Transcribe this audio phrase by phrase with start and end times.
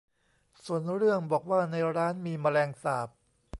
[0.65, 3.09] ส่วนเรื่องบอกว่าในร้านมีแมลงสาบ